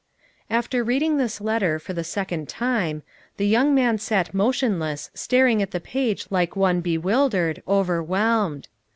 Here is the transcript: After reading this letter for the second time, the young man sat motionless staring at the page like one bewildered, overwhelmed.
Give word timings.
After 0.49 0.83
reading 0.83 1.17
this 1.17 1.39
letter 1.39 1.77
for 1.77 1.93
the 1.93 2.03
second 2.03 2.49
time, 2.49 3.03
the 3.37 3.45
young 3.45 3.75
man 3.75 3.99
sat 3.99 4.33
motionless 4.33 5.11
staring 5.13 5.61
at 5.61 5.69
the 5.69 5.79
page 5.79 6.25
like 6.31 6.55
one 6.55 6.81
bewildered, 6.81 7.61
overwhelmed. 7.67 8.67